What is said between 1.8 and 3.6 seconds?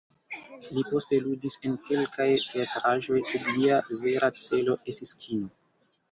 kelkaj teatraĵoj, sed